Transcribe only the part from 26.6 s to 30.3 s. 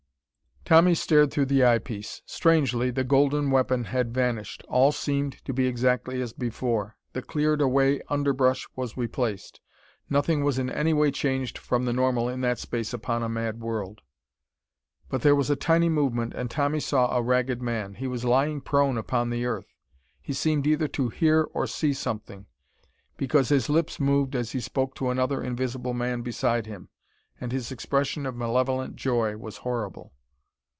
him, and his expression of malevolent joy was horrible.